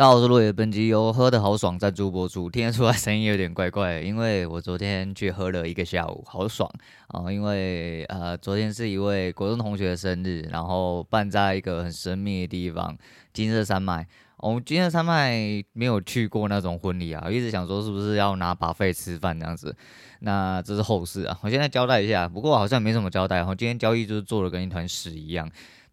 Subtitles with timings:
[0.00, 2.48] 大家好，我是落叶，本集由喝的好爽赞助播出。
[2.48, 6.66] 听得出来声音有点怪怪，因为我昨天去喝了一个下午，好爽
[7.08, 12.96] 啊、因为呃，昨天是一位国中同学的生日，然后办在一个很神秘的地方——
[13.34, 14.06] 金色山脉。
[14.38, 19.76] 我们金色山脉没有去过那种婚礼啊，一直想说是不是要拿把费吃饭这样子。
[20.20, 22.26] 那这是后事啊，我现在交代一下。
[22.26, 25.46] 不过好像没什么交代，我今天交易就是做的跟一团屎一样。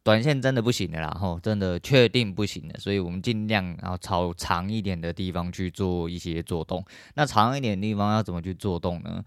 [0.07, 6.81] 短线真的不行的啦，吼，真的确定不行的，所以我们尽量然后朝长一点的地方去做一些做动。
[7.15, 9.21] 那长一点的地方要怎么去做动呢？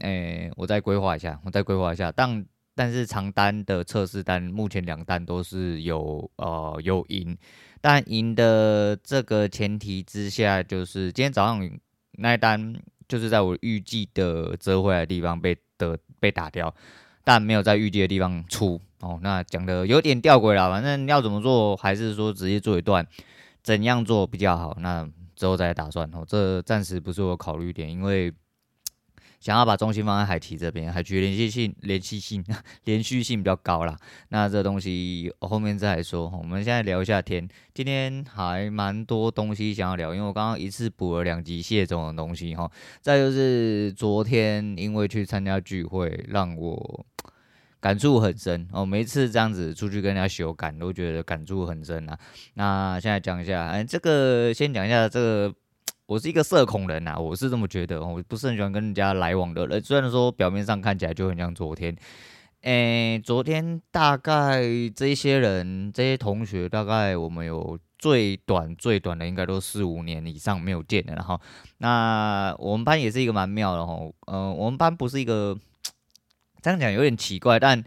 [0.00, 2.10] 诶、我再规划一下，我再规划一下。
[2.10, 2.44] 但
[2.74, 7.38] 但是长单的测试单，目前两单都是有呃有赢，
[7.80, 11.70] 但赢的这个前提之下，就是今天早上
[12.18, 12.74] 那一单
[13.06, 16.74] 就是在我预计的折回来的地方被的被打掉。
[17.24, 20.70] 但没有在预计的地方出哦，那讲的有点吊诡了。
[20.70, 23.04] 反正要怎么做，还是说直接做一段，
[23.62, 24.76] 怎样做比较好？
[24.80, 28.32] 那之后再打算哦，这暂时不是我考虑点，因为。
[29.40, 32.42] 想要把重心放在海奇这边，海奇连续性、连续性、
[32.84, 33.94] 连续性比较高啦。
[34.30, 36.30] 那这东西后面再来说。
[36.30, 42.70] 我们现在聊一下天，今天还蛮多东西想要聊，因为我刚刚一次补了两集谢总的东西哈。
[43.02, 47.04] 再就是昨天因为去参加聚会，让我
[47.84, 48.82] 感触很深哦。
[48.82, 52.18] 每一次这样子出去跟人家修感，都觉得感触很深啊。
[52.54, 55.54] 那现在讲一下，哎，这个先讲一下这个。
[56.06, 59.82] 我是一个社恐人呐，我是这么觉得，我不是很喜欢跟人家来往的人。
[59.82, 61.94] 虽然说表面上看起来就很像昨天，
[62.60, 64.62] 诶、昨天大概
[64.94, 71.14] 这些人、这些同学，大概我们有最短最短的，应该都四五年以上没有见的。
[71.14, 71.40] 然后，
[71.78, 75.56] 那我们班也是一个蛮妙的哈，嗯、我们班不是一个
[76.64, 77.84] 这样讲有点奇怪，但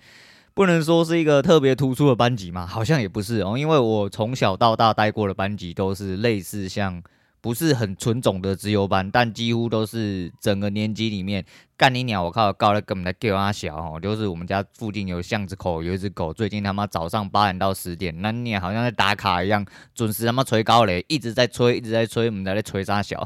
[0.53, 7.01] 不能说是一个特别突出的班级嘛，好像也不是哦，因为我从小到大待过的班级都是类似像。
[7.39, 11.45] 不是很纯种的自由班，但几乎都是整个年级里面
[11.77, 12.23] 干你鸟！
[12.23, 23.19] 我靠，高了根本在叫阿小哦，就是我们家附近有巷子口有一只狗，最近他妈早上八点到十点，那你好像在打卡一样，准时他妈吹高雷，一直在吹，一直在吹，我们在那吹啥小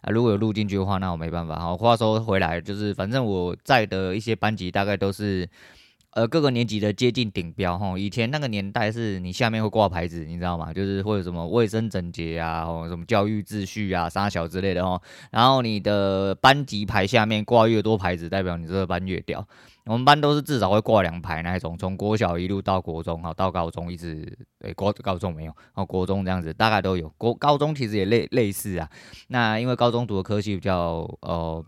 [0.00, 0.10] 啊？
[0.10, 1.58] 如果有录进去的话，那我没办法。
[1.58, 5.48] 好，话说回来，就是反正我在的一些班级大概都是。
[6.12, 7.96] 呃，各个年级的接近顶标哈。
[7.98, 10.72] 以前那个年代是你下面会挂牌子，你知道吗？
[10.72, 15.00] 就是会有什么卫生整洁啊，吼什么教育秩序啊、三小之类的吼。
[15.30, 19.46] 然后你的班级牌下面挂越多牌子，代表你这个班越屌。
[19.84, 27.08] 我们班都是至少会挂两排那一种，从国小一路到国中哈，到高中一直，诶，国高中没有，哦，国中这样子大概都有。
[27.18, 28.88] 国高中其实也类类似啊。
[29.28, 31.64] 那因为高中读的科系比较呃。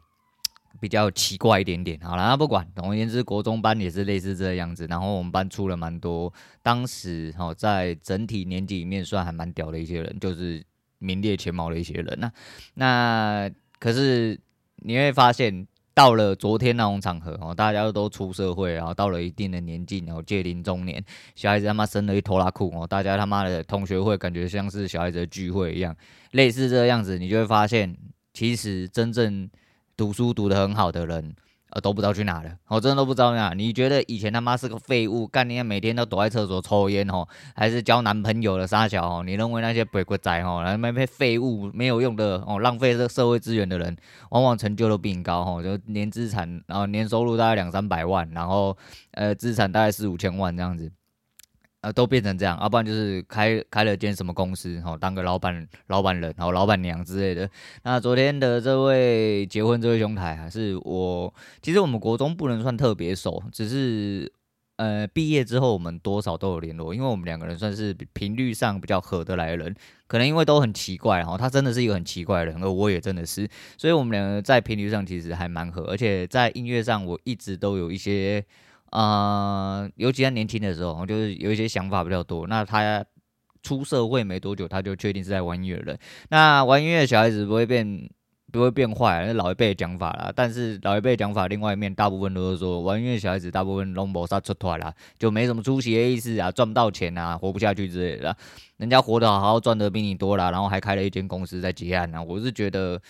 [0.80, 4.86] 比较奇怪一点点，好了，那不管，总而言之，国中班也是类似这个样子。
[4.86, 6.32] 然后我们班出了蛮多，
[6.62, 10.64] 当时哈，在整体年级里面算还蛮屌的一些人，就是
[10.98, 12.32] 名列前茅的一些人那。
[12.74, 14.40] 那可是
[14.76, 21.04] 你会发现，到了昨天那种场合哦，大家都出社会，然后到了一定的年纪，然后届临中年，
[21.34, 25.94] 小孩子他妈生了一拖拉裤哦，大家他妈的同学会感觉像是小孩子的聚会一样，
[26.30, 27.94] 类似这个样子，你就会发现，
[28.32, 29.50] 其实真正。
[30.00, 31.34] 读书读得很好的人，
[31.72, 32.50] 呃，都不知道去哪了。
[32.68, 33.52] 我真的都不知道哪。
[33.52, 39.22] 你觉得以前他妈是个废物，干你每天都躲在厕所抽烟哦，还是交男朋友的傻小哦？
[39.22, 43.94] 你认为那些鬼鬼仔哦，那些废物没有用的哦，浪费这社会资源的人，
[44.30, 48.74] 往往成就都比你高哦，就年资产，然后年收入大概两三百万，然后
[49.10, 50.90] 呃，资产大概四五千万这样子。
[51.82, 57.48] 呃，都变成这样，要、不然就是开开了间什么公司，好、哦、当个老板、老板人，然后老板娘之类的。
[57.84, 61.32] 那昨天的这位结婚这位兄台，还是我，
[61.62, 64.30] 其实我们国中不能算特别熟，只是
[64.76, 69.74] 呃毕业之后我们多少都有联络，因为我们两个人算是频率上比较合得来的人，
[70.06, 73.48] 可能因为都很奇怪，然、后他真的是一个很奇怪的人，而我也真的是，
[73.78, 78.44] 所以我们两个在频率上其实还蛮合，而且在音乐上我一直都有一些。
[78.90, 82.46] 啊、呃，尤其他年轻的时候，就是有一些想法比较多。
[82.46, 83.04] 那他
[83.62, 85.96] 出社会没多久，他就确定是在玩音乐了。
[86.28, 88.08] 那玩音乐的小孩子不会变，
[88.50, 90.32] 不会变坏，是老一辈的讲法啦。
[90.34, 98.36] 但是老一辈讲法另外一面，大部分都是说玩音乐小孩子大部分拢无啥出头啦，就没什么出息的意思啊，赚不到钱啊，活不下去之类的。
[98.78, 102.22] 人家活得好好，赚得比你多啦，然后还开了一间公司在结案啊。
[102.22, 103.00] 我是觉得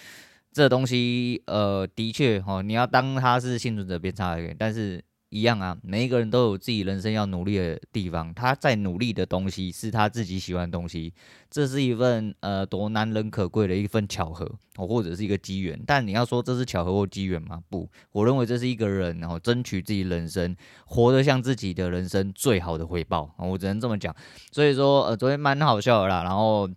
[0.53, 5.03] 这东西，呃，的确哈，你要当他是幸存者偏差一点，但是。
[5.31, 8.35] 一样啊，每一个人都有自己人生要努力的地方。
[8.35, 11.15] 他在努力的东西是他自己喜欢的东西，
[11.49, 14.45] 这是一份呃多难能可贵的一份巧合，
[14.77, 15.81] 哦或者是一个机缘。
[15.87, 17.63] 但你要说这是巧合或机缘吗？
[17.69, 23.35] 不，我认为这是一个人然后争取自己人生活得像自己的人生最好的回报。
[23.39, 24.15] 我只能这么讲。
[24.53, 26.69] 所以说呃，昨天蛮好笑的啦，然后。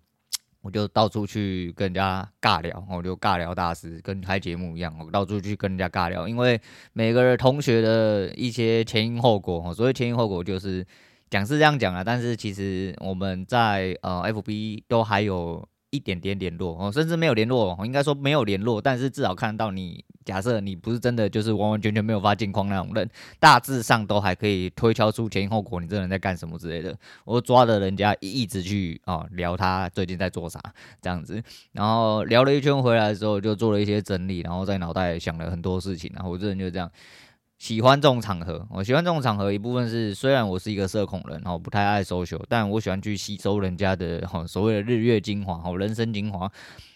[0.64, 6.60] 我就到处去跟人家尬聊，我就尬聊大师，跟开节目一样，我到处去跟人家尬聊，因为
[6.94, 10.84] 每个人同学的一些前因后果，所谓前因后果就是
[11.30, 20.04] 讲是这样讲啊，但是其实我们在呃 FB 都还有一点点联络哦，甚至没有联络，我应该说没有联络，但是至少看到你。
[20.26, 23.10] 假设你不是真的就是完完全全没有发近况那种人，
[23.40, 26.98] 大致上都还可以推敲出前因后果，你这人在干什么之类的。
[27.26, 30.60] 我抓着人家一直去啊、哦、聊他最近在做啥
[31.02, 31.42] 这样子，
[31.72, 36.12] 然后聊了一圈回来的时候，就做了一些整理，然后在脑袋想了很多事情。
[36.14, 36.90] 然后我这人就这样，
[37.58, 46.52] 喜欢这种场合，我喜欢这种场合一部分是虽然我是一个社恐人，然后不太爱 social，但我喜欢去吸收人家的哈所谓的日月精华，哦人生精华。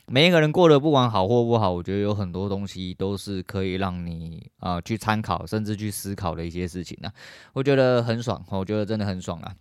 [0.10, 7.14] 每一个人过得不管好或不好，我觉得有很多东西都是可以让你啊、去参考，甚至去思考的一些事情呢、啊。
[7.52, 9.54] 我觉得很爽，我觉得真的很爽啊。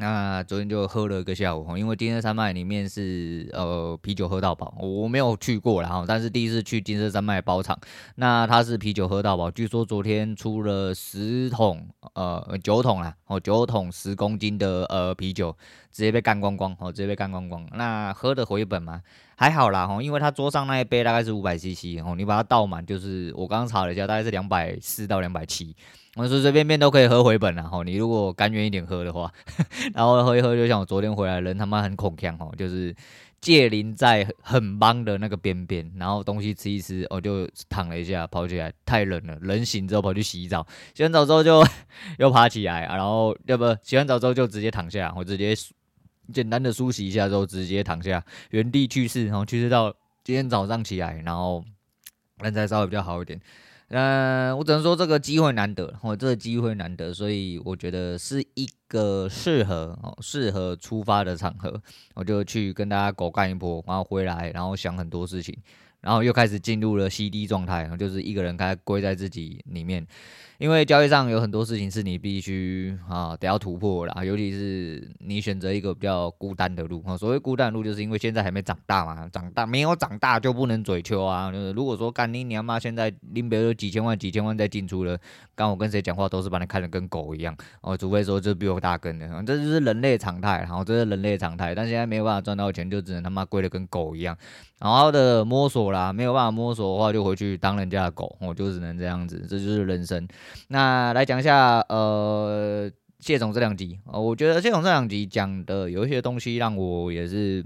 [0.00, 7.76] 那昨天就喝了一个下午，因为金色山脉里面是呃啤酒喝到饱，我没有去过啦，但是第一次去金色山脉包场，
[8.14, 15.56] 那它是啤酒喝到饱，据说昨天出了十桶呃九桶啦，哦九桶十公斤的呃啤酒。
[15.90, 17.66] 直接被干光光，哦，直接被干光光。
[17.72, 19.02] 那喝的回本吗？
[19.36, 25.74] 还好啦，吼，因为他桌上那一杯大概是五百 CC，哦，你把它倒满，就是我刚刚查了一下，大概是两百四到两百七，
[26.18, 29.32] 我随随便便都可以喝回本了，吼，你如果甘愿一点喝的话，
[29.94, 32.94] 然后喝一喝，就像我昨天回来，人他妈很恐锵，吼，就是
[33.40, 41.64] 戒临在很棒的那个边边，然后东西吃一吃，我就躺了一下，跑起来，太冷了，冷醒之后跑去洗澡，洗完澡之后就
[42.18, 45.54] 又爬起来，然后要不洗完澡之后就直接躺下，我直接。
[46.30, 49.90] 简单的梳洗一下之后，直接躺下，原地去世，然后去世到
[50.22, 51.64] 今天早上起来，然后
[52.42, 53.40] 人才稍微比较好一点。
[53.90, 61.80] 嗯，我只能说这个机会难得，哦，这个机会难得，所以我觉得是一个适合哦适合出发的场合，
[62.14, 65.56] 我就去跟大家狗干一波，然后回来，然后想很多事情，
[66.02, 70.06] 然后又开始进入了 CD 状态，就是一个人开始归在自己里面。
[70.58, 77.16] 因为交易上有很多事情是你必须啊得要突破啦，尤其是你选择一个比较孤单的路啊。
[77.16, 81.52] 所谓孤单的路，就是因为现在还没长大嘛，长大没有长大就不能嘴求啊。
[81.52, 85.16] 就是如果说干你娘妈现在拎别有几千万几千万在进出了，
[85.54, 91.72] 刚我跟谁讲话都是把你看得跟狗一样哦，除非说就比我大根的，这就是人类常态，然后这是人类常态。
[91.72, 94.36] 但现在没有办法赚到钱，就只能他妈跪得跟狗一样，
[94.80, 100.26] 好好的摸索啦，没有办法摸索的话，就回去当人家的狗，我就只能这样子，这就是人生。
[100.68, 102.90] 那来讲一下，呃，
[103.20, 107.64] 谢总这两集，呃，我觉得谢总这两集讲的有一些东西让我也是。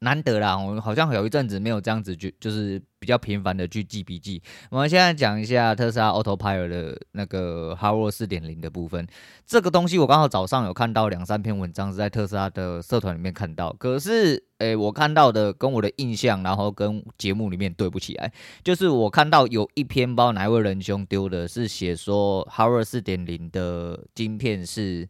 [0.00, 4.40] 难得啦，我好像有一阵子没有这样子去，就是比较频繁的去记笔记。
[4.70, 9.04] 我们现在讲一下特斯拉 Autopilot 的那个 Hardware 四点零的部分。
[9.44, 18.32] 这个东西我刚好早上有看到两三篇文章是在特斯拉的社团里面看到，可是，诶，我看到的跟我的印象，然后跟节目里面对不起来。
[18.62, 25.08] 就是我看到有一篇，包哪位仁兄丢的，是写说 Hardware 四点零的晶片是。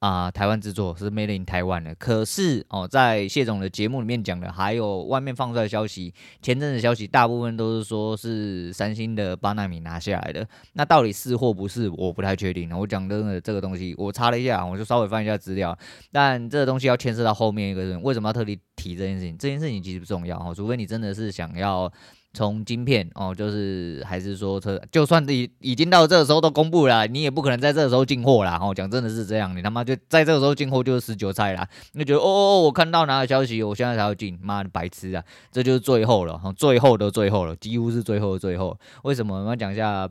[0.00, 12.70] 啊、台湾制作是 Made in 台湾的，可是哦，在谢总的节目里面讲的，还有外面放出来的消息，前阵子消息大部分都是说是三星的八纳米拿下来的，那到底是或不是，我不太确定。
[12.78, 15.76] 我讲真的这个东西，我查了一下，我就稍微翻一下资料，
[16.12, 19.36] 但这个东西要牵涉到后面一个人，为什么要特地提这件事情？
[19.36, 21.92] 这件事情其实不重要哈，除非你真的是想要。
[22.38, 28.56] 从晶片哦，就是还是说车，就算已已经到这个时候都公布了，你也不可能在这个时候进货啦。
[28.62, 31.68] 哦，讲真的是这样，你他妈就在这个时候进货就是死韭菜啦。
[31.94, 35.24] 你觉得哦哦，我看到哪个消息，我现在才要进，妈的白痴啊！
[35.50, 38.78] 这就是最后了，最后的最后了，几乎是最后的最后。
[39.02, 39.40] 为什么？
[39.40, 40.08] 我们讲一下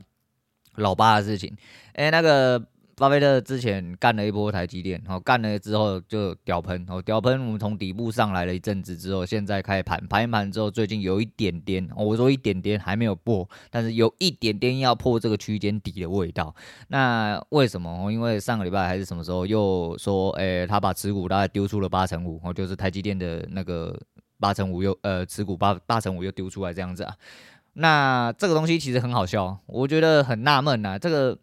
[0.76, 1.56] 老八的事情。
[1.94, 2.62] 哎，那个。
[2.98, 16.52] 巴菲特之前干了一波台积电，然后干了之后就屌喷，然后屌喷，我们从底部上来了一阵子之后，现在开盘，盘一盘之后，最近有一点点，我说一点点还没有破，但是有一点点要破这个区间底的味道。
[16.88, 18.10] 那为什么？
[18.10, 23.96] 因为上个礼拜还是什么时候又说，诶，他把持股大概丢出了八成五，哦，就是台积电的那个
[24.40, 27.14] 八成五又呃持股八八成五又丢出来这样子啊。
[27.74, 31.38] 那这个东西其实很好笑，我觉得很纳闷呐，这个。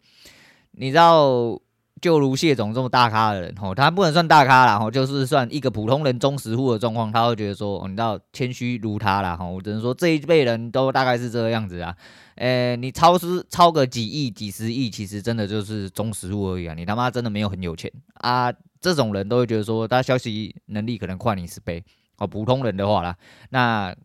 [0.78, 1.60] 你知道，
[2.02, 11.96] 就如谢总这么大咖的人，吼，他不能算大咖啦，吼，就是算一个普通人中实户的状况，他会觉得说，你知道，谦虚如他啦，吼，我只能说这一辈人都大概是这个样子啊，
[12.36, 18.52] 诶、你超市超个几亿、几十亿，其实真的就是中实户而已啊，你他妈真的没有很有钱啊，
[18.82, 21.84] 这种人都会觉得说，他消息能力可能快你十倍，
[22.18, 23.16] 哦，普通人的话啦，
[23.50, 23.96] 那。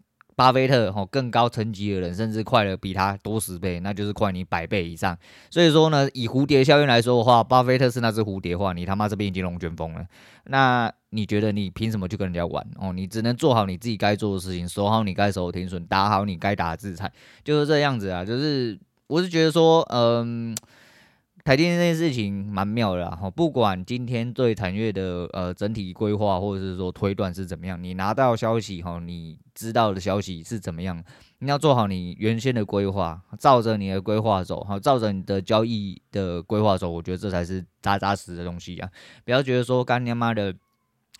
[0.40, 5.14] 巴菲特哦更高层级的人，甚至快了比他多十倍，那就是快你百倍以上。
[5.50, 10.06] 所以说呢，以蝴蝶效应来说的话，巴菲特是那只蝴蝶的话，你他妈这边已经龙卷风了。
[10.44, 12.90] 那你觉得你凭什么去跟人家玩哦？
[12.94, 17.12] 你只能做好你自己该做的事情，守好你该守的停损，打好你该打的资产，
[17.44, 18.24] 就是这样子啊。
[18.24, 20.56] 就是我是觉得说，嗯。
[21.44, 31.02] 台电这件事情蛮妙的哈，不管今天对产业的呃整体规划或者是说推断是怎么样，你拿到消息哈，你知道的消息是怎么样，
[31.38, 38.88] 你要做好你原先的规划，照着你的规划走，哈，照着你的交易的规划走，我觉得这才是扎扎实的东西啊，
[39.24, 40.54] 不要觉得说干你妈的。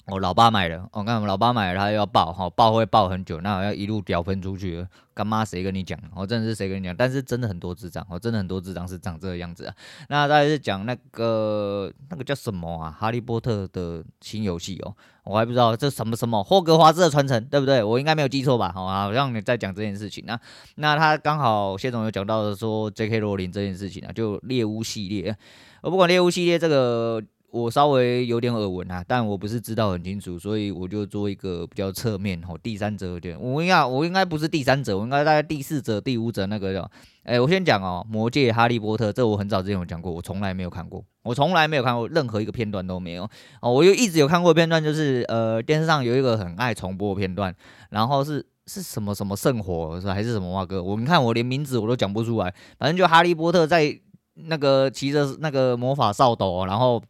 [0.07, 5.97] 我老爸买的，我看我们老爸买了，他要抱，哈，抱会抱很久，那我要一路屌喷出去，干妈谁跟你讲？
[6.17, 6.97] 我真的是谁跟你讲？
[6.97, 9.75] 但是真的很多智障，我真的很多智障是长这个样子啊。
[10.09, 12.91] 那再来是讲那个那个叫什么啊？
[12.91, 14.93] 哈利波特的新游戏哦，
[15.23, 17.81] 我还不知道这什么什么霍格华兹的传承，对不对？
[17.81, 18.73] 我应该没有记错吧？
[18.75, 20.41] 好啊，让你再讲这件事情啊。
[20.77, 23.21] 那他刚好谢总有讲到的说，J.K.
[23.21, 25.37] 罗琳这件事情啊，就猎巫系列，
[25.83, 27.23] 我不管猎巫系列这个。
[27.53, 33.41] 我稍微有点耳闻啊，但我不是知道很清楚，所以我就做一个比较侧面吼，第三者点。
[33.41, 36.91] 我应该我应该不是第三者，我应该大概第四者、第五者那个叫。
[37.23, 43.29] 哎、我先讲哦，《魔戒》《哈利波特》这我很早之前有讲过，我从来没有看过，我从来没有看过任何一个片段都没有
[43.61, 43.73] 哦。
[43.73, 47.55] 我又一直有看过片段，就是呃电视上有一个很爱重播片段，
[47.91, 53.97] 然后是是什么什么圣火是还是什么哇哥，我你看我连名字我都讲不出来，反正就哈利波特在
[54.35, 57.03] 那个骑着那个魔法扫帚，然后。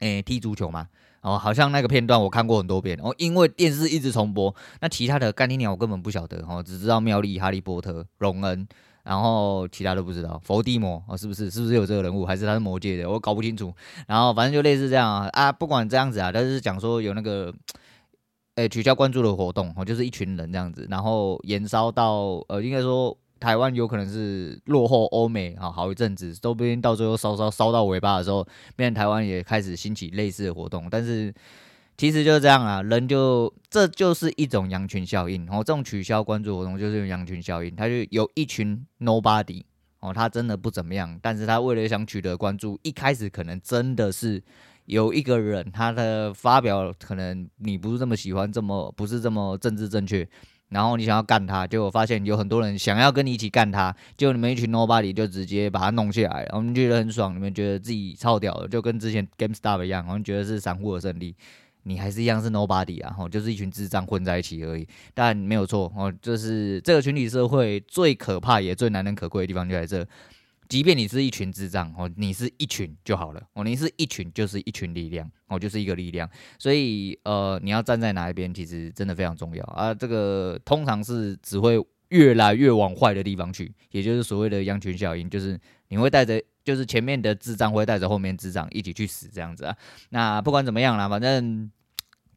[0.00, 0.86] 诶、踢足球嘛，
[1.22, 8.66] 哦，好像那个片段我看过很多遍，哦，因为电视一直重播，那其他的干你鸟我根本不晓得，哦，只知道妙丽、哈利波特、荣恩，
[9.02, 11.50] 然后其他都不知道，伏地魔，哦，是不是？
[11.50, 12.24] 是不是有这个人物？
[12.24, 13.10] 还是他是魔界的？
[13.10, 13.74] 我搞不清楚。
[14.06, 17.52] 然后反正就类似这样啊，啊，不管这样子啊，但是讲说有那个，
[18.54, 23.16] 诶、取消关注的活动，哦，就是一群人这样子，然后延烧到，呃，应该说。
[23.40, 30.88] 台湾有可能是落后欧美啊，好一阵子，说不定到最后烧烧烧到尾巴的时候，变台湾也开始兴起类似的活动。
[30.90, 31.32] 但是
[31.96, 35.44] 其实就是这样啊，人就这就是一种羊群效应。
[35.46, 39.62] 然后这种取消关注活动就是羊群效应，他就有一群 nobody
[40.00, 44.42] 哦，他真的不怎么样，但是他为了想取得关注，一开始可能真的是
[44.84, 50.28] 有一个人他的发表可能你不是这么喜欢，这么不是这么政治正确。
[50.70, 61.34] 然后你想要干他，结果发现有很多人想要跟你一起干他，结果你们一群 nobody 就直接把他弄下来，然后你们觉得很爽，你们觉得自己超屌的，就跟之前 GameStop 一样，然后觉得是散户的胜利，
[61.84, 64.86] 你还是一样是 nobody 啊，吼，就是一群智障混在一起而已。
[65.14, 70.06] 但没有错，哦，就是这个群体社会最可怕也最难能可贵的地方就在这。
[70.68, 76.28] 即便你是一群智障哦，你是一群就好了哦，你是一群就是一群力量哦，就是一个力量。
[76.58, 79.94] 所以呃，你要站在哪一边，其实真的非常重要啊。
[79.94, 85.58] 这个通常是只会越来越往坏的地方去，也就是所谓的羊群效应，就是
[85.88, 89.76] 你会带着，就是前面的智障会带着后面智障一起去死这样子啊。
[90.10, 91.70] 那不管怎么样啦，反正。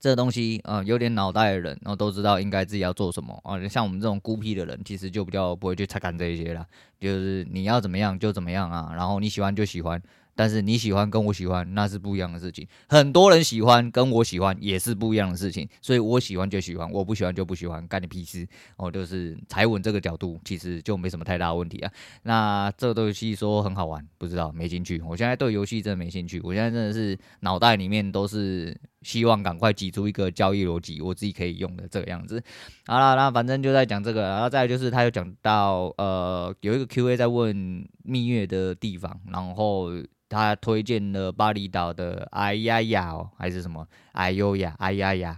[0.02, 6.66] 这东西啊、有点脑袋的人，然后都知道应该自己要做什么啊、像我们这种孤僻的人，其实就比较不会去擦干这一些了。
[7.00, 10.02] 就是你要怎么样就怎么样啊，然后你喜欢就喜欢。
[10.34, 18.90] 但是你喜欢跟我喜欢那是不一样的事情，很多人喜欢跟我喜欢也是不一样的事情，所以我喜欢就喜欢，我不喜欢就不喜欢，干你屁事哦！
[18.90, 21.92] 就是踩稳这个角度，其实就没什么太大问题啊。
[22.24, 25.02] 那这个游戏说很好玩，不知道没兴趣。
[25.02, 32.42] 我现在对游戏真的没兴趣，我现在真的是脑袋里面都是希望赶快挤出一个交易逻辑，我自己可以用的这个样子。
[32.86, 39.92] 好了，那反正就在讲这个，然后再就是他又讲到呃有一个 Q&A 在问蜜月的地方，然后。
[40.34, 45.38] 他推荐了巴厘岛的哎呀呀哦，还是什么哎呦呀哎呀呀。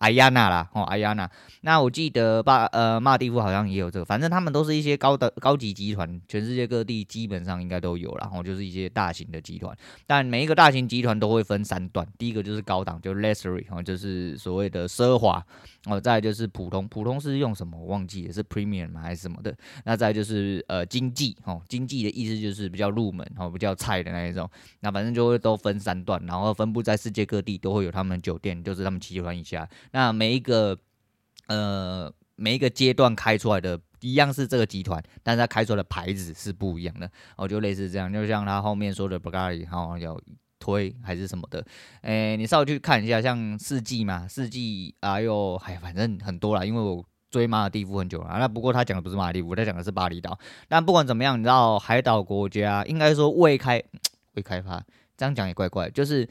[0.00, 1.30] 艾亚娜啦，哦，艾亚娜。
[1.60, 9.76] 那我记得巴呃马尔地夫好像也有这个，反正他们都是一些高的高级集团，全世界各地基本上应该都有啦，然后就是一些大型的集团。
[10.06, 15.44] 但每一个大型集团都会分三段，第一个就是高档，就 luxury，哦，就是所谓的奢华，
[15.84, 19.54] 哦，再就是普通，普通是用什么我忘记了，是 premium 吗还是什么的？
[19.84, 24.48] 那再就是呃经济，哦，经济的意思就是比较入门，哦，比较菜的那一种。
[24.80, 29.68] 那反正就会都分三段，然后分布在世界各地都会有他们酒店，就是他们集团以下。
[29.92, 30.78] 那每一个
[31.46, 40.18] 呃每一个阶段开出来的一样是这个集团，但是它开出来的牌子是不一样的哦，就类似这样，就像他后面说的 Bulgari 哈有
[40.58, 41.64] 推还是什么的，
[42.02, 50.38] 诶，你稍微去看一下，像四季嘛，四季啊又哎反正很多啦，因为我追马尔地夫很久了，那不过他讲的不是马尔地夫，他讲的是巴厘岛。
[50.68, 53.82] 但不管怎么样，你知道海岛国家应该说未开
[54.34, 54.82] 未开发，
[55.16, 56.28] 这样讲也怪怪，就是。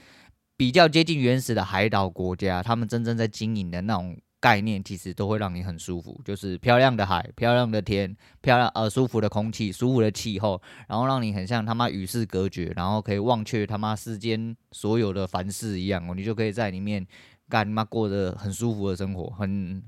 [0.60, 17.08] 比较接近原始的海岛国家，他们真正在经营的那种概念其实都会让你很舒服，就是漂亮的海、漂亮的天、漂亮呃舒服的空气、舒服的气候，然后让你很像他妈与世隔绝，然后可以忘却他妈世间所有的凡事一样哦，你就可以在里面
[17.48, 19.82] 干他妈过得很舒服的生活，很。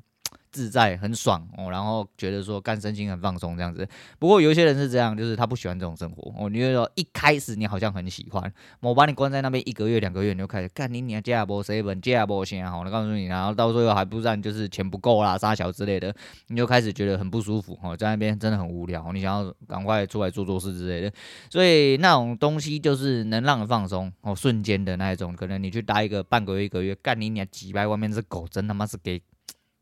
[0.52, 3.88] 自在很爽哦，然后觉得说干身心很放松这样子。
[4.20, 6.50] 不过有些人是这样，就是他不喜欢这种生活哦。
[6.50, 16.14] 你就说一开始你好像很喜欢，我把你关在那边一个月两个月，你就开始干你你家也无 seven，家也无啥好，我告诉你，然后到最后还不然就是钱不够啦、撒小之类的，
[16.48, 21.14] 你就开始觉得很不舒服哦，在那边真的很无聊，你想要赶快出来做做事之类的。
[21.50, 29.22] 所以那种东西就是能让人放松哦，瞬间的那一种，可能你去待一个半个月一个月，干你你几百外面是狗，真他妈是给。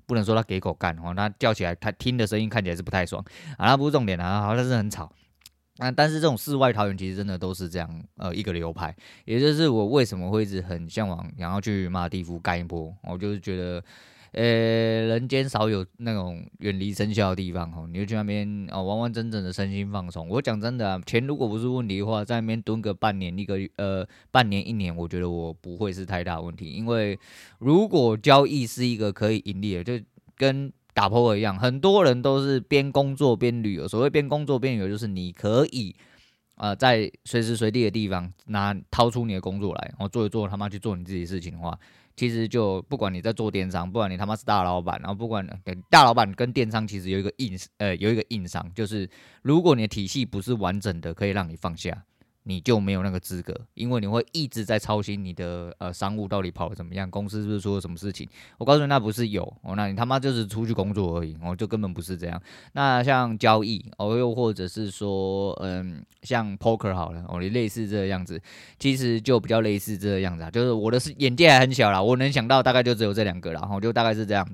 [0.09, 3.23] 不能说他给狗干哦，他叫起来，他听的声音看起来是不太爽
[3.57, 5.09] 啊，那不是重点啊，好像是很吵
[5.77, 5.91] 啊。
[5.91, 13.81] 但是这种世外桃源其实真的都是这样，呃，一个流派，也就是我为什么会一直很向往，然后去马尔地夫干一波，我就是觉得。
[14.31, 14.43] 呃，
[15.07, 20.29] 人间少有那种远离尘嚣的地方哦，你就去那边哦，完完整整的身心放松。
[20.29, 26.71] 我讲真的啊，钱如果不是问题的话，在那边蹲个半年、一个呃半年、一年，我觉得我不会是太大问题。
[26.71, 27.17] 因为
[27.57, 30.05] 如果交易是一个可以盈利的，就
[30.38, 33.88] 跟打 p 一样，很多人都是边工作边旅游。
[33.88, 35.95] 所谓边工作边旅游，就是你可以
[36.55, 41.79] 呃在随时随地的地方拿掏出你的工作来，然后做一做他妈去做你自己事情的话。
[42.19, 45.47] 其实就不管你在做电商，不管你他妈是大老板，然后不管
[45.89, 49.09] 大老板跟电商其实有一个硬呃有一个硬伤，就是
[49.41, 52.03] 如果你的体系不是完整的，可以让你放下。
[52.43, 58.27] 你就没有那个资格，因为你会一直在操心你的呃商务到底跑的怎么样，公司是不是出了什么事情？
[58.58, 62.41] 我告诉你，那不是有哦，那你他妈就是出去工作而已哦，就根本不是这样。
[62.74, 68.41] 那像交易哦，又或者是说嗯，像 poker 好了哦，你类似这个样子，
[68.79, 74.48] 其实就比较类似这个样子啊，就是我的是眼界还很小啦，我能想到大概就只有这两个啦，然后就大概是这样。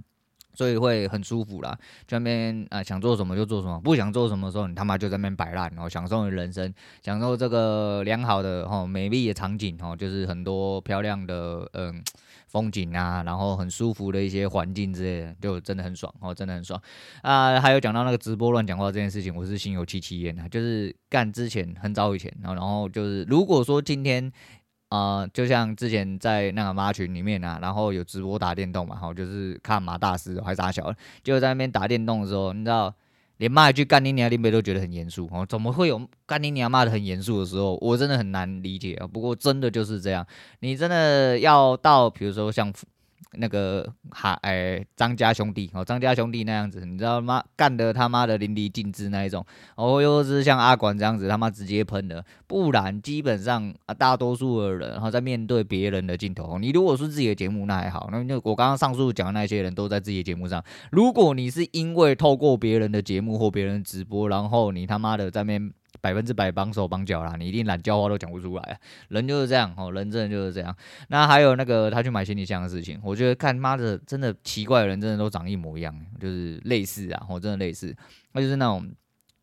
[0.56, 12.02] 所以会很舒服啦，这边啊想做什么就做什么，不想做什么的时候你他妈就在那边摆烂，然后享受你人生，享受这个良好的哈美丽的场景哈，就是很多漂亮的嗯
[12.48, 16.82] 风景啊，然后很舒服的一些环境之类的，就真的很爽哦，真的很爽
[17.22, 17.60] 啊。
[17.60, 24.32] 还有讲到那个直播乱讲话这件事情，我是心有戚戚焉啊，就是干之前很早以前，然后然后就是如果说今天。
[24.96, 32.94] 啊、就像之前在那个妈群里面啊，然后有直播打电动嘛，哈，就是看马大师还傻小，就在那边打电动的时候，你知道，
[33.38, 37.78] 连骂一句干你娘林北都觉得很严肃哦，怎么会有干你娘骂的很严肃的时候？
[37.82, 39.08] 我真的很难理解啊。
[39.08, 40.26] 不过真的就是这样，
[40.60, 42.74] 你真的要到，比如说像。
[43.38, 47.44] 那个哈哎，张家兄弟哦，张家兄弟那样子，你知道吗？
[47.56, 49.46] 干得他妈的淋漓尽致那一种，
[49.76, 65.72] 哦，又是像阿管这样子，他妈直接喷的，不然基本上啊，大多数的人，然后在面对别人的镜头，你如果是自己的节目那还好，那就我刚刚上述讲的那些人都在自己的节目上，如果你是因为透过别人的节目或别人直播，然后你他妈的在面。
[66.02, 68.80] 百分之百绑手绑脚啦，你一定懒叫话都讲不出来。
[69.10, 70.76] 人就是这样哦，人真的就是这样。
[71.10, 77.96] 那还有那个他去买行李箱的事情，我觉得看妈的，真的奇怪的人真的都长一模一样，就是类似啊，我真的类似。
[78.34, 78.92] 那就是那种，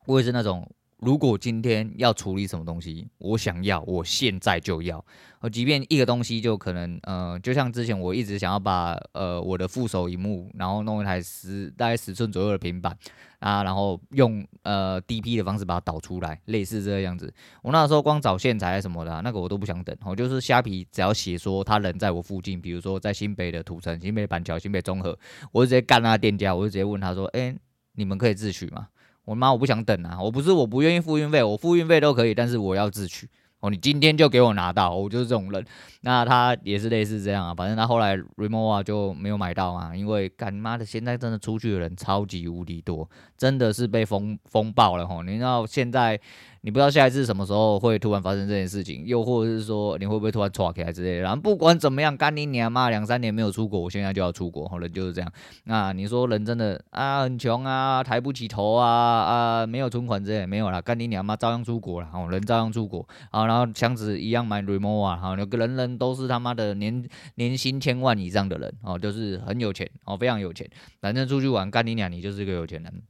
[0.07, 0.69] 我也是那种。
[1.03, 5.05] 如果今天要处理什么东西，我想要，我现在就要。
[5.41, 12.97] 呃，即便一个东西就可能，呃，就像之前我一直想要把呃我的副手萤幕，然后弄一台十大概十寸左右的平板
[13.41, 17.35] 啊，然后用呃 DP 的方式把它导出来，类似这个样子。
[17.62, 19.97] 我那时候光找线材什么的，那个我都不想等。
[20.05, 25.19] 我就是虾皮只要写说他人在我附近，比如说在新北的土城、新北板桥、新北中和，
[25.51, 27.53] 我就直接干那店家，我就直接问他说：“哎，
[27.95, 28.87] 你们可以自取吗？”
[29.25, 30.21] 我妈，我不想等啊！
[30.21, 33.29] 我不是我不愿意付运费，我付运费都可以，但是我要自取
[33.61, 33.71] 哦。
[33.71, 35.65] 你今天就给我拿到，我就是这种人。
[36.01, 45.23] 那他也是类似这样啊，反正他后来 remova 就没有买到嘛，因为干妈的现在真的出去的人超级无敌多，真的是被封封爆了吼。
[45.23, 46.21] 你知道现在。
[46.64, 51.22] 你不知道下一次什么时候会突然发生这件事情，又或者是说你会不会突然岔开之类的。
[51.22, 55.29] 然后不管怎么样，干你娘妈两三年没有出国，我现在就要出国，人就是这样。
[55.64, 70.70] 那你说人真的啊很穷啊，抬不起头啊啊，没有存款之类没有啦，干你娘妈照样出国了，哦，人照样出国啊，然后箱子一样买 Rimowa 哈，有个人人都是他妈的年年薪千万以上的人哦，就是很有钱哦，非常有钱，
[71.01, 73.03] 反正出去玩干你娘，你就是一个有钱人。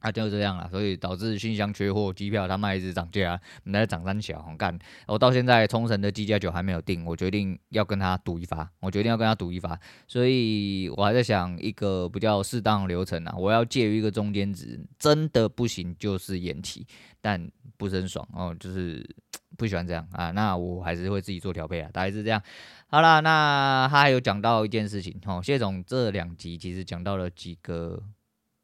[0.00, 4.78] 啊，就这样了，所以导致新乡缺货，机票他卖一直涨价，来涨三小红干。
[5.06, 16.86] 我到现在冲绳的机加酒还没有订，我决定要跟他赌一发，我决定要跟他赌一发，所以我还在想一个比较适当的流程啊，我要介于一个中间值，真的不行就是延期，
[17.20, 19.04] 但不是很爽哦，就是
[19.58, 22.40] 不喜欢这样啊，那我还是会自己做调配啊，大概是这样。
[22.86, 28.00] 好啦，那他还有讲到一件事情哦，谢总这两集其实讲到了几个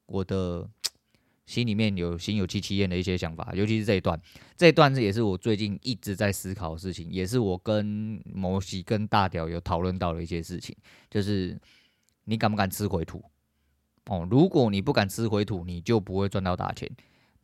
[0.07, 0.69] 我的
[1.47, 4.21] 心里面有心有戚戚焉的一些想法，尤其是这一段，
[4.57, 10.75] 这一段是也是我最近一直在思考的事情，也是我跟摩西跟大屌有讨论到的一些事情，
[11.11, 11.59] 就是
[12.25, 13.23] 你敢不敢吃回土？
[14.07, 16.91] 哦，如果你不敢吃回土，你就不会赚到大钱。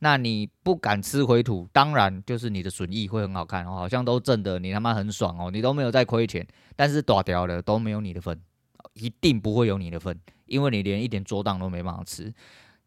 [0.03, 6.47] 那你不敢吃回土，当然就是你的损益会很好看哦，好像都挣的，你他妈很爽哦，你都没有在亏钱。
[6.75, 8.41] 但是大条的都没有你的份，
[8.95, 12.33] 一定不会有你的份，因为你连一点做当都没办法吃。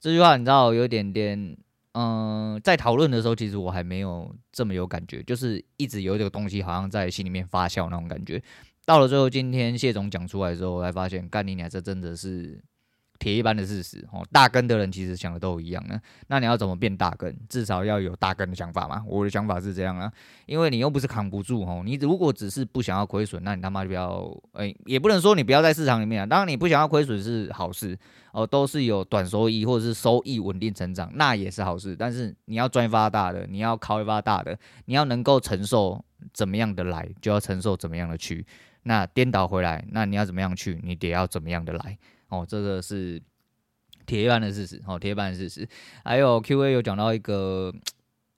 [0.05, 1.57] 这句话你知道有点点，
[1.93, 8.43] 嗯、在讨论的时候，其实我还没有这么有感觉，就是一直有这个东西好像在心里面发酵那种感觉。
[8.85, 12.63] 到了最后，今天谢总讲出来之后，我才发现，干你娘，这真的是。
[13.19, 15.99] 铁一般的事实哦，大根的人其实想的都一样呢。
[16.27, 17.35] 那你要怎么变大根？
[17.49, 19.03] 至少要有大根的想法嘛。
[19.07, 20.13] 我的想法是这样啊，
[20.47, 21.83] 因为你又不是扛不住哦。
[21.85, 26.27] 你如果只是不想要亏损，那你他妈就不要哎，也不能说你不要在市场里面啊。
[26.27, 27.97] 当然你不想要亏损是好事
[28.33, 31.95] 哦，都是有短收益或者是收益稳定成长，那也是好事。
[31.97, 38.45] 但是你要赚一发大的，你要靠一发大的，你要能够承受怎么样的来，就要承受怎么样的去。
[38.87, 41.97] 那颠倒回来，那你要怎么样去，你得要怎么样的来。
[42.41, 43.21] 哦，这个是
[44.07, 44.81] 铁一般的事实。
[44.87, 45.69] 哦，铁一般的事实。
[46.05, 47.73] 还有 Q&A 有讲到一个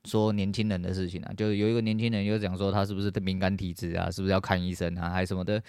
[0.04, 5.60] 说年轻人的事情啊，就是有一个年轻人又讲说他是不是敏感体质啊，是不是要看医生啊，还是什么的。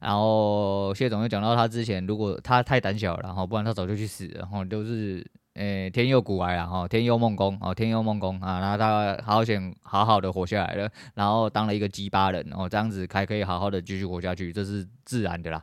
[0.00, 4.40] 然后谢总又讲到他之前如果他太胆小了，然后不然他早就去死了。
[4.40, 15.62] 然后都是诶天佑古来啊，哈天佑梦工哦天佑梦工啊，然后他好险好好的活下来了，然后当了一个鸡巴人，然后这样子还可以好好的继续活下去，这是自然的啦。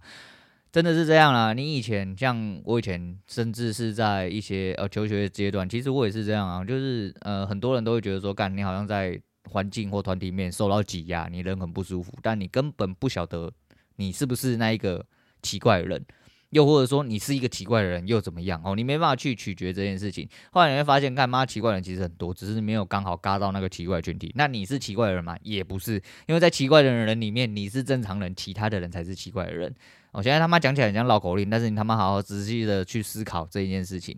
[0.73, 1.53] 真的是这样啦！
[1.53, 6.65] 你以前像我以前，甚至是在一些呃求学阶段，其实我也是这样啊。
[6.65, 13.53] 就是呃很多人都会觉得说，干你好像在环境或团体面受到挤压，你人很不舒服，但你根本不晓得
[13.97, 15.05] 你是不是那一个
[15.43, 16.03] 奇怪的人，
[16.49, 18.75] 又或者说你是一个奇怪的人又怎么样哦？
[18.75, 20.27] 你没办法去取决这件事情。
[20.51, 24.31] 后来你会发现，干妈奇怪的人其实很多，只是没有刚好嘎到那个奇怪群体。
[24.33, 25.37] 那你是奇怪的人吗？
[25.43, 29.71] 也不是，因为在奇怪的人里面，你是正常人，其他的人才是奇怪的人。
[30.13, 34.17] 我现在他妈讲起来很像绕口令，但是你他妈好好仔细的去思考这一件事情，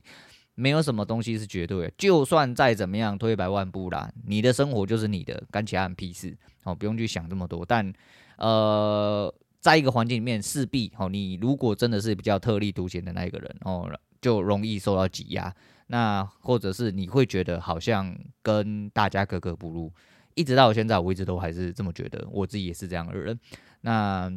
[0.53, 1.93] 没有什么东西是绝对的。
[1.97, 7.65] 就算再怎么样退百万步啦，你的生活就是你的，干其他人屁事哦，不用去想这么多。
[7.65, 7.91] 但
[8.37, 13.89] 呃，在一个环境里面，势必哦，你如果真的是比较特立独行的那一个人哦，
[14.21, 15.55] 就容易受到挤压。
[15.87, 19.89] 那或者是你会觉得好像跟大家格格不入，
[20.33, 23.39] 一直到现在，我一直都还是这么觉得，我自己也是这样的人。
[23.79, 24.29] 那。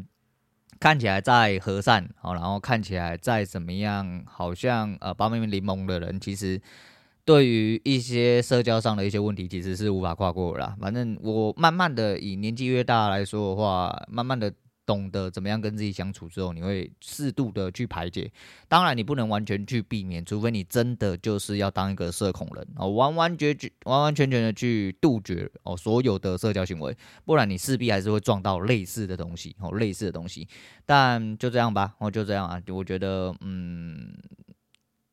[0.81, 6.61] 看起来再和善，哦，然后看起来再怎么样，好像呃八面玲珑的人，其实
[7.25, 10.77] 对于一些社交上的一些问题，其实是无法跨过的啦。
[10.81, 14.53] 反正我慢慢的以年纪越大来说的话，慢慢的。
[14.89, 18.33] 懂得怎么样跟自己相处之后，你会适度的去排解。
[18.69, 26.97] 当然，你不能完全去避免，除非你真的就是要当一个社恐人哦，完完全全、完完全全的去杜绝哦所有的社交行为，
[27.27, 30.49] 不然你势必还是会撞到类似的东西哦，类似的东西。
[30.87, 34.15] 但就这样吧，哦，就这样啊，我觉得嗯。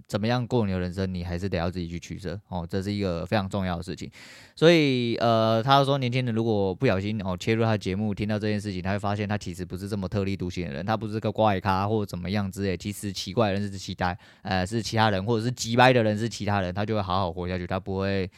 [0.08, 4.10] 怎么样过你的人生，你还是得要自己去取舍哦，这是一个非常重要的事情。
[4.56, 12.78] 所以，呃，他说年轻人如果不小心哦切入他的节目，听到这件事情，他会发现他其实不是这么特立独行的人，他不是个怪咖或者怎么样之类。
[12.78, 18.30] 其实奇怪的人是期待，呃，是其他人，或者是急掰的人是其他人，他就会好好活下去，他不会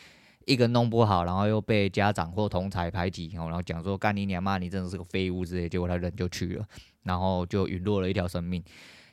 [0.45, 6.65] 一个弄不好，然后又被家长或同侪排挤哦，然后讲说干你娘骂，你真的是个废物之类，结果他人就去了，
[7.03, 8.63] 然后就陨落了一条生命。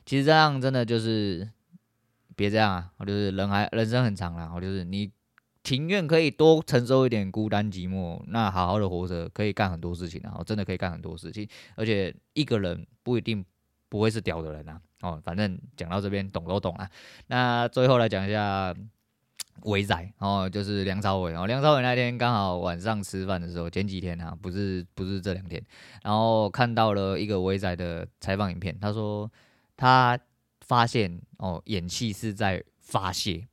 [0.05, 1.45] 其实这样真的就是。
[2.35, 2.91] 别这样啊！
[2.97, 5.09] 我就是人还人生很长啦，我就是你
[5.63, 10.35] 情愿可以多承受一点孤单寂寞，那好好的活着可以干很多事情啊！
[10.37, 13.43] 我真的可以干很多事情，而且一个人不一定
[13.89, 14.79] 不会是屌的人啊！
[15.01, 16.89] 哦，反正讲到这边懂都懂啊。
[17.27, 18.75] 那最后来讲一下
[19.61, 21.47] 伟仔哦，就是梁朝伟哦。
[21.47, 25.63] 梁朝伟那天刚好晚上吃饭的时候，前几天啊，不是不是这两天，
[26.03, 29.31] 然后看到了一个伟仔的采访影片，他说
[29.77, 30.19] 他。
[30.67, 33.47] 发现哦，演戏是在发泄，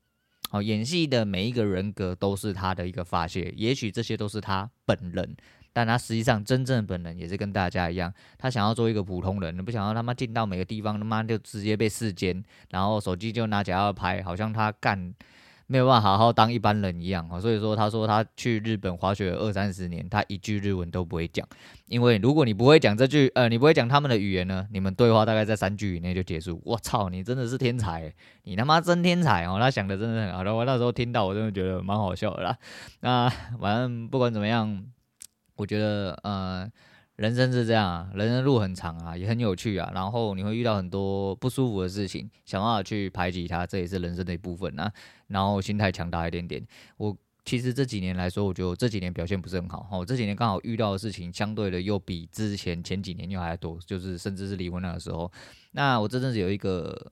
[0.51, 3.53] 哦，演戏的每一个人格都是他的一个发泄。
[3.57, 5.37] 也许这些都是他本人，
[5.73, 15.15] 但他实际上真正本人也是跟大家一样，他想要做一个普通人，不想要他妈进到每个地方他妈就直接被视奸，然后手机就拿起来要拍，好像他干。
[15.67, 21.47] 没有办法好好当一般人一样，所以说他说他去日本滑雪二三十年，他一句日文都不会讲，
[21.89, 26.61] 因为如果你不会讲这句，呃，你不会讲他们的语言呢，你们对话大概在三句以内就结束。
[26.65, 28.13] 我操，你真的是天才，
[28.45, 29.59] 你他妈真天才哦！
[29.61, 32.57] 他想的真的很好的，我那时候听到我真的觉得蛮好笑的啦。
[33.01, 33.29] 那
[33.61, 34.85] 反正不管怎么样，
[35.57, 36.71] 我觉得呃。
[37.17, 39.89] 人生是这样啊，人生路很长啊，也很有趣啊。
[39.95, 44.91] 然后你会遇到很多不舒服的事情，想办法去排挤它，这也是人生的一部分啊。
[45.33, 46.65] 然后心态强大一点点。
[46.97, 49.89] 我其实这几年来说，我觉得我这几年表现不是很好。
[49.93, 55.31] 我这几年刚好遇到的事情，相对的又比之前前几年又还多，就是甚至是离婚那个时候。
[55.73, 57.11] 那我这阵子有一个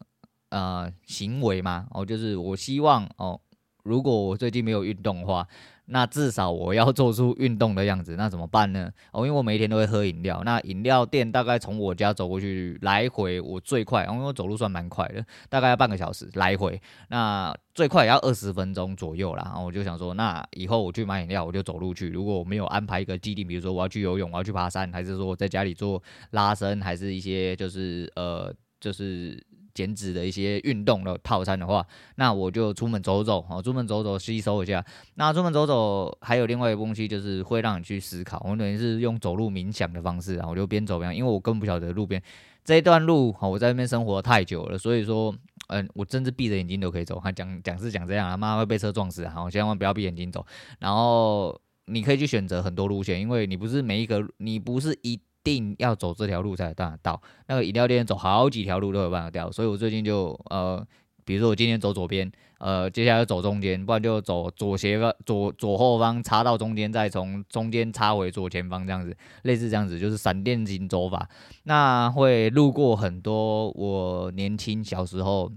[0.51, 3.41] 呃行为嘛，哦，就是我希望哦，
[3.83, 5.49] 如果我最近没有运动的话。
[5.91, 8.91] 那至少我要做出运动的样子，那怎么办呢？
[9.13, 19.43] 哦，因为我每一天都会喝饮料，那饮料店大概从我家走过去来回，我最快，因为我走路算蛮快的，大概要半个小时来回，那最快也要二十分钟左右啦。
[19.47, 22.09] 然后我就想说，那以后我去买饮料，我就走路去。
[22.09, 29.45] 如果我没有安排一个既定，比如说我要去游泳，我要去爬山，还是说我在家里做拉伸，还是一些就是呃就是。
[29.75, 34.85] 减脂的一些运动的套餐的话，那我就出门走走，好，出门走走吸收一下。
[35.15, 38.45] 那出门走走还有另外一个东西，就是会让你去思考。
[38.49, 42.23] 我等于是用走路冥想的方式，然后我就边走边，因为我根本不晓得路边
[42.65, 45.35] 这一段路，好，我在那边生活太久了，所以说，
[45.69, 47.19] 嗯，我真是闭着眼睛都可以走。
[47.19, 50.45] 还讲讲是讲这样啊，妈会被车撞死啊，好，千万不要闭眼睛走。
[50.79, 55.21] 然后你可以去选择很多路线，因为你不是每一个，你不是一。
[55.43, 59.51] 定要走这条路才有办法到那个饮料店，走好几条路都有办法掉。
[59.51, 60.87] 所以我最近就呃，
[61.25, 71.29] 比如说我今天走左边，呃，接下来走中间，不然就走左斜方左左后方插到中间，再从中间插回左前方，这样子，类似这样子，就是闪电型走法。
[71.65, 75.51] 那会路过很多我年轻小时候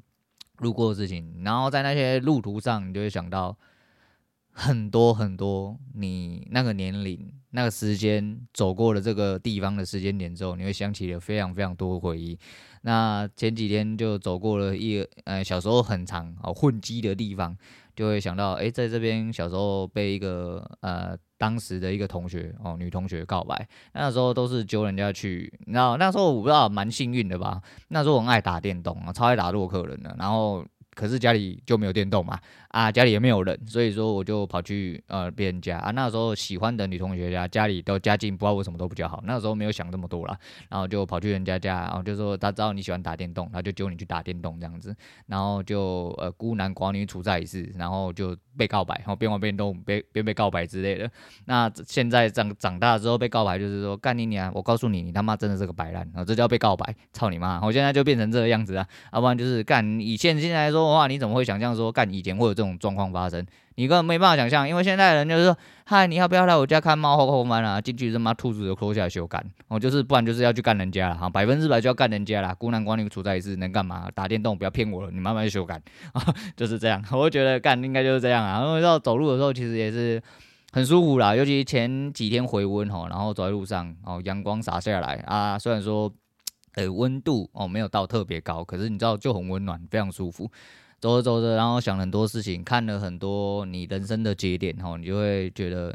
[0.59, 3.57] 路过的事情，然后在那些路途上，你就会想到
[4.53, 7.33] 很多很多你那个年龄。
[7.55, 12.35] 那个时间走过了这个地方的时间点之后，你会想起了非常非常多的回忆。
[12.81, 17.55] 那前几天就走过了一呃小时候很长哦混迹的地方，
[17.95, 27.61] 就会想到哎，在这边小时候被一个呃当时的一个同学哦女同学告白，那时候都是揪人家去，你知道那时候我不知道蛮幸运的吧？
[27.89, 30.65] 那时候我很爱打电动啊，超爱打洛克人的，然后。
[30.95, 32.39] 可是家里就没有电动嘛，
[32.73, 35.91] 啊，家里也没有人，所以说我就跑去呃别人家啊。
[35.91, 40.35] 那时候喜欢的女同学家家里都家境不知道为什么都比较好，那时候没有想这么多啦，
[40.69, 44.95] 然后就跑去人家家，然后就说他知道你喜欢打电动，他就揪你去打电动这样子，
[45.27, 51.09] 然后就呃孤男寡女处在一起，然后就被告白，然后边玩边动，边边被告白之类的。
[51.45, 54.51] 那现在长长大之后被告白，就是说干你娘！
[54.55, 56.25] 我告诉你，你他妈真的是个白烂然啊！
[56.25, 57.61] 这叫被告白，操你妈！
[57.63, 60.83] 我现在就变成这个样子啊，要不然就是干以现现在来说。
[60.83, 63.45] 的话你怎么会想象说干以前会有这种状况发生？
[63.75, 67.81] 你根本没办法想象，因为现在的人就是说，嗨，你要不要来我家看猫后后门啊？
[67.81, 72.53] 进去他妈兔子就抠下来修干，哦就是不然就是要去干人家了哈，百分之百就要干人家了。
[72.53, 74.07] 孤男寡女处在一起能干嘛？
[74.13, 76.21] 打电动不要骗我了，你慢慢修干啊，
[76.55, 77.03] 就是这样。
[77.11, 80.21] 我觉得干应该就是这样啊，因为到走路的时候其实也是
[80.71, 86.13] 很舒服啦，尤其前几天回温哈，然后走在路上哦，阳光洒下来啊，虽然说
[86.75, 90.51] 呃温度哦没有到特别高，可是你知道就很温暖，非常舒服。
[91.03, 95.93] 走着走着，然后想很多事情，看了很多你人生的节点，吼，你就会觉得，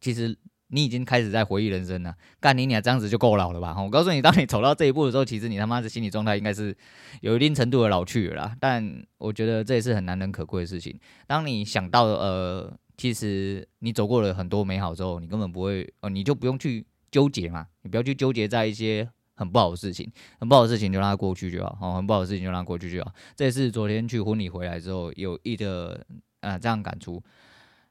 [0.00, 2.12] 其实你已经开始在回忆人生了。
[2.40, 3.80] 干你俩这样子就够老了吧？
[3.80, 6.76] 我告诉你，当你走到这一步的时候，其实你他妈的心理状态应该是
[7.20, 8.56] 有一定程度的老去了啦。
[8.58, 10.98] 但我觉得这也是很难能可贵的事情。
[11.28, 19.08] 当你想到呃，其实你走过了很多美好之后，你根本不会，呃，你就不用去纠结嘛，你不要去纠结在一些。
[19.34, 23.12] 很不好的事情，很不好的事情就让它过去就好，哦，很不好的事情就让它过去就好。
[23.36, 26.00] 这也是昨天去婚礼回来之后有一个
[26.40, 27.22] 啊这样感触。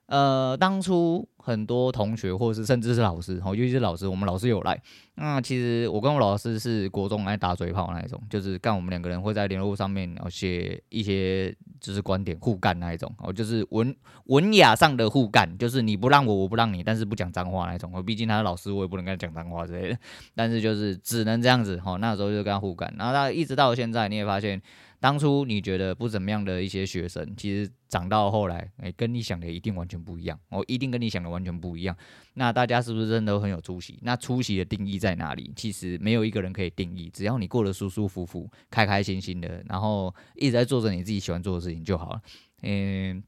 [0.08, 4.80] 呃，当初很多同学或者是甚至是老师，哦，尤其是老师，我们老师有来。
[5.16, 17.90] 那其实我跟我老师是国中来打嘴炮那一种，就是干我们两个人会在联络上面然后写一些就是观点互干那一种，哦，就是文文雅上的互干，就是你不让我，我不让你，但是不讲脏话那一种。
[17.94, 19.98] 我毕竟他是老师，我也不能跟他讲脏话之类的。
[20.36, 22.94] 但是就是只能这样子，哦，那时候就跟他互干。
[22.98, 24.62] 然后他一直到现在，你也发现。
[25.04, 30.40] 当初你觉得不怎么样的一些学生，其实长到后来，哎，跟你想的一定完全不一样。
[30.48, 31.94] 哦，一定跟你想的完全不一样。
[32.36, 34.00] 那大家是不是真的都很有出息？
[34.02, 35.52] 那出息的定义在哪里？
[35.58, 42.22] 其实没有一个人可以定义，只要你过得舒舒服服、开开心心的，然后一直在做着你自己喜欢做的事情就好了。
[42.62, 43.22] 嗯，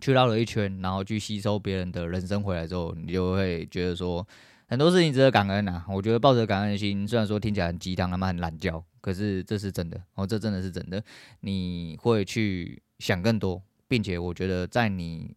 [0.00, 4.26] 去绕了一圈，然后去吸收别人的人生回来之后，你就会觉得说。
[4.68, 11.04] 很多事情值得感恩呐，我觉得抱着感恩的心，虽然说听起来很鸡汤，他妈很懒觉，可是这是真的哦，这真的是真的。
[11.40, 15.36] 你会去想更多，并且我觉得在你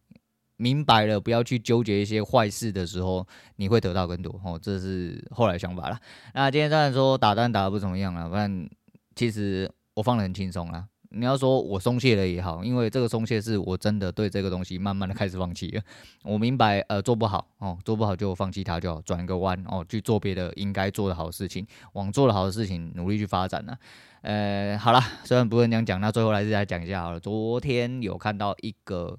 [0.56, 3.26] 明白了不要去纠结一些坏事的时候，
[3.56, 6.00] 你会得到更多哦，这是后来想法了。
[6.32, 8.66] 那今天虽然说打单打的不怎么样了，但
[9.14, 10.86] 其实我放得很轻松啦。
[11.10, 15.82] 你要说我松懈了也好，因为这个松懈是我真的对这个东西慢慢的开始放弃了。
[16.24, 23.76] 我明白，呃，做不好哦，做不好就放弃它，就好，转个弯哦，去做别的应该做的好事情，往做的好的事情努力去发展呢。
[24.22, 27.20] 呃，好了，虽然不是这样讲，那最后来是来讲一下好了。
[27.20, 29.18] 昨天有看到一个，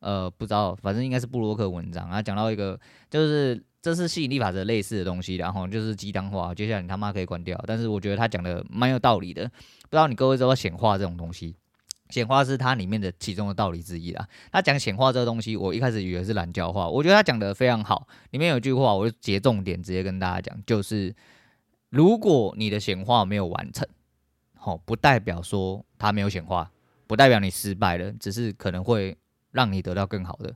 [0.00, 2.78] 呃，不知道，反正应该是布洛克文章啊，讲到一个
[3.10, 3.62] 就是。
[3.86, 6.52] 这是吸引力法则类似的东西，然后就是鸡汤话。
[6.52, 9.44] 接下来你他妈可以关掉，但是我觉得他讲的蛮有道理的。
[9.44, 11.54] 不知道你各位知道显化这种东西，
[12.10, 14.26] 显化是它里面的其中的道理之一啦。
[14.50, 18.08] 他讲显化这个东西，我一开始以为是懒教话，我觉得他讲的非常好。
[18.32, 21.14] 里面有句话，我就截重点直接跟大家讲，就是
[21.90, 23.86] 如果你的显化没有完成，
[24.56, 26.68] 好，不代表说它没有显化，
[27.06, 29.16] 不代表你失败了，只是可能会
[29.52, 30.52] 让你得到更好的。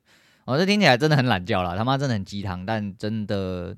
[0.47, 3.77] 我、哦、这听起来真的很懒教了，他妈真的很鸡汤，但真的，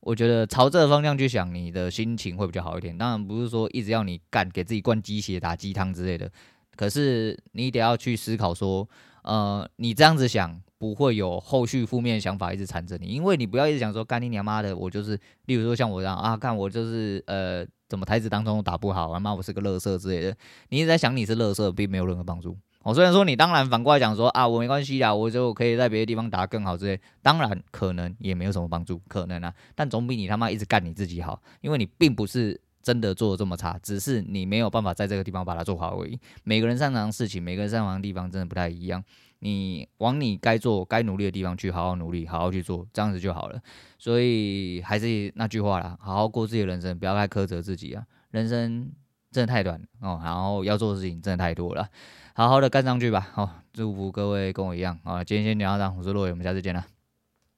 [0.00, 2.96] 我觉得朝这个方向去想，你的心情会比较好一点。
[2.98, 6.30] 当然不是说一直要你干，给自己灌鸡血、打鸡汤之类的，
[6.76, 8.86] 可是你得要去思考说，
[9.22, 20.36] 呃，你这样子想不会有后续负面想法一直缠着你，因为你不要一直想说干你娘妈的，我就是，例如说像我这样啊，干我就是呃，怎么台词当中打不好，啊妈我是个乐色之类的，
[20.68, 22.56] 你一直在想你是乐色，并没有任何帮助。
[22.82, 36.18] 哦，虽然说你当然反过来讲说啊，我没关系啦，我就可以在别的地方打更好之类，当然可能也没有什么帮助，可能啊，但总比你他妈一直干你自己好，因为你并不是真的做的这么差，只是你没有办法在这个地方把它做好而已。
[36.42, 39.04] 每个人擅长的事情，每个人擅长的地方真的不太一样，
[39.40, 43.60] 你往你该做、该努力的地方去好好努力，好好去做，这样子就好了。
[43.98, 48.90] 所以还是那句话啦，好好过自己的人生，不要太苛责自己啊，人生
[49.30, 51.88] 真的太短哦，然后要做的事情真的太多了。
[52.34, 55.22] 好好的干上去吧，好，祝福各位跟我一样啊！
[55.22, 56.84] 今天先聊到这，我是洛伟，我们下次见了。